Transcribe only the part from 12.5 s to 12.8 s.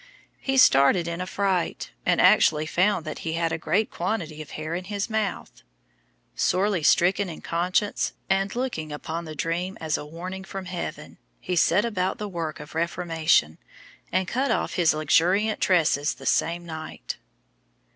of